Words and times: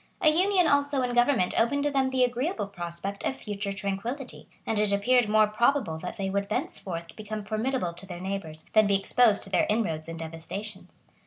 A 0.19 0.29
union 0.29 0.65
also 0.65 1.03
in 1.03 1.13
government 1.13 1.53
opened 1.59 1.83
to 1.83 1.91
them 1.91 2.09
the 2.09 2.23
agreeable 2.23 2.65
prospect 2.65 3.23
of 3.23 3.35
future 3.35 3.71
tranquillity; 3.71 4.47
and 4.65 4.79
it 4.79 4.91
appeared 4.91 5.29
more 5.29 5.45
probable 5.45 5.99
that 5.99 6.17
they 6.17 6.27
would 6.27 6.49
thenceforth 6.49 7.15
become 7.15 7.43
formidable 7.43 7.93
to 7.93 8.07
their 8.07 8.19
neighbors, 8.19 8.65
than 8.73 8.87
be 8.87 8.95
exposed 8.99 9.43
to 9.43 9.51
their 9.51 9.67
inroads 9.69 10.09
and 10.09 10.17
devastations. 10.17 11.03